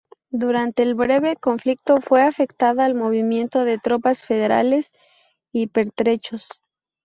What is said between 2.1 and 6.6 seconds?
afectada al movimiento de tropas federales y pertrechos.